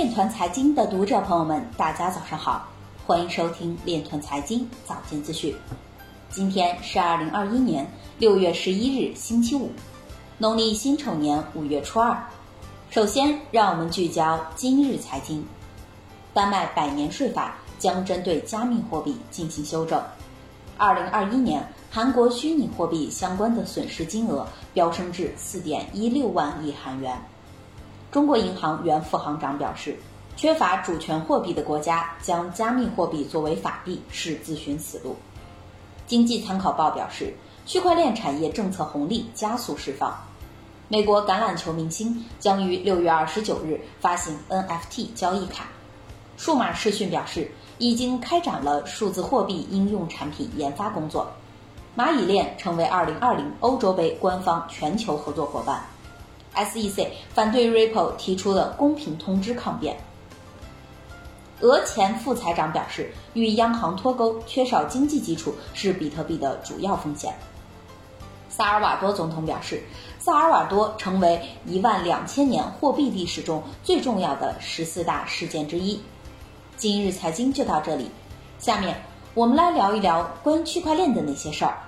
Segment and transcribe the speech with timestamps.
[0.00, 2.66] 链团财经的读者朋友们，大家早上好，
[3.06, 5.54] 欢迎收听链团财经早间资讯。
[6.30, 7.86] 今天是二零二一年
[8.16, 9.70] 六月十一日，星期五，
[10.38, 12.18] 农历辛丑年五月初二。
[12.88, 15.44] 首先，让我们聚焦今日财经。
[16.32, 20.02] 丹麦百年税法将针对加密货币进行修正。
[20.78, 27.20] 二零二一年，韩国虚拟货币相关的损失金额飙升至四点一六万亿韩元。
[28.10, 29.96] 中国银行原副行长表示，
[30.36, 35.14] 缺乏主权货币的国家将加密货币作为法币是自寻死路。
[36.06, 37.32] 经济参考报表示，
[37.66, 40.12] 区块链产业政策红利加速释放。
[40.88, 45.66] 美国橄榄球明星将于六月二十九日发行 NFT 交易卡。
[46.36, 51.30] 数码视讯表示，已经开展了数字货币应用产品研发工作。
[51.96, 55.84] 蚂蚁链成为二零二零欧洲杯官方全球合作伙伴。
[56.54, 59.96] SEC 反对 Ripple 提出的公平通知抗辩。
[61.60, 67.34] 俄前副财长表示，与央行脱钩、缺少经济基础是比特币的主要风险。
[68.48, 69.82] 萨尔瓦多总统表示，
[70.18, 76.00] 萨尔瓦多成为一万两千年货币历史中最重要的十四大事件之一。
[76.76, 78.10] 今日财经就到这里，
[78.58, 79.02] 下面
[79.34, 81.78] 我们来聊一聊关于区块链的那些事儿。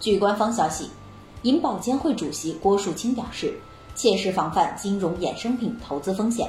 [0.00, 0.90] 据官方消息，
[1.42, 3.58] 银保监会主席郭树清表示。
[3.98, 6.48] 切实防范金融衍生品投资风险，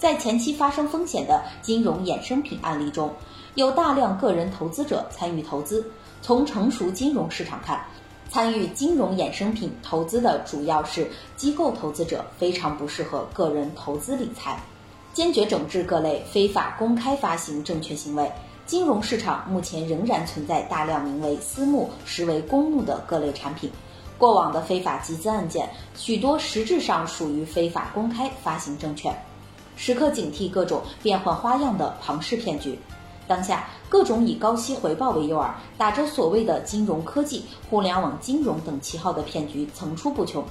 [0.00, 3.08] 在前期发生风险的金融衍生品案例中，
[3.54, 5.88] 有大量个人投资者参与投资。
[6.22, 7.80] 从成熟金融市场看，
[8.28, 14.60] 参与金融衍生品投资的主要是机构投资者，非常不适合个人投资理财。
[15.12, 18.28] 坚决整治各类非法公开发行证券行为。
[18.66, 23.70] 金融市场目前仍然存在大量名为私募实为公募的各类产品。
[24.18, 29.16] 过往的非法集资案件，许多实质上属于非法公开发行证券，
[29.76, 32.76] 时刻警惕各种变换花样的庞氏骗局。
[33.28, 40.42] 当下，各种以高息回报为诱饵，打着所谓的金融科技、互联网金融等旗号的骗局层出不穷，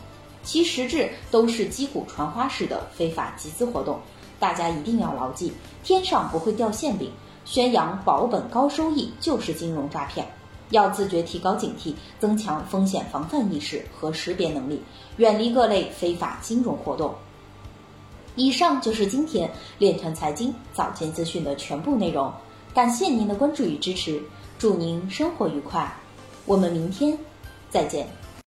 [0.43, 3.99] 其实质都是击鼓传花式的非法集资活动。
[4.39, 5.51] 大家一定要牢记，
[5.83, 7.11] 天上不会掉馅饼，
[7.43, 10.25] 宣扬保本高收益就是金融诈骗。
[10.69, 14.81] 要自觉提高警惕，增强风险防范意识和识别能力，
[15.17, 17.13] 远离各类非法金融活动。
[18.35, 22.31] 以上就是今天链团财经早间资讯的全部内容，
[22.73, 24.21] 感谢您的关注与支持，
[24.59, 25.91] 祝您生活愉快，
[26.45, 27.17] 我们明天
[27.69, 28.26] 再见。